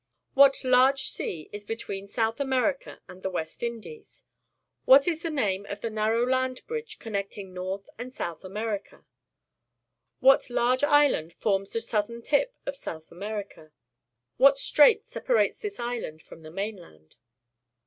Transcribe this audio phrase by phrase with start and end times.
[0.33, 4.25] What large sea is between South America and the West Indies?
[4.85, 9.05] What is the name of the narrow land bridge connecting North and South America?
[10.19, 13.73] What large island forms the southern tip of South America?
[14.37, 17.15] What strait separates this island from the mainland?